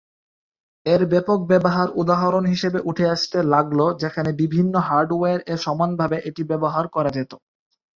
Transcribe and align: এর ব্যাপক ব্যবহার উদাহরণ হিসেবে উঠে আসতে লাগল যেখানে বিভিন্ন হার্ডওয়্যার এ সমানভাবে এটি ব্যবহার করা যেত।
এর 0.85 1.01
ব্যাপক 1.11 1.39
ব্যবহার 1.47 1.87
উদাহরণ 2.01 2.43
হিসেবে 2.45 2.79
উঠে 2.89 3.05
আসতে 3.09 3.37
লাগল 3.53 3.79
যেখানে 4.01 4.29
বিভিন্ন 4.41 4.73
হার্ডওয়্যার 4.87 5.39
এ 5.45 5.65
সমানভাবে 5.65 6.17
এটি 6.29 6.41
ব্যবহার 6.51 6.85
করা 6.95 7.09
যেত। 7.17 7.31